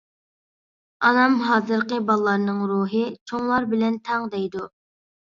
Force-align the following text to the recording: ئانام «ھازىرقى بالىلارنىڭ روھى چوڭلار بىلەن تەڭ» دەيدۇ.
ئانام 1.09 1.33
«ھازىرقى 1.49 1.99
بالىلارنىڭ 2.07 2.63
روھى 2.71 3.01
چوڭلار 3.33 3.67
بىلەن 3.75 3.99
تەڭ» 4.09 4.25
دەيدۇ. 4.37 4.63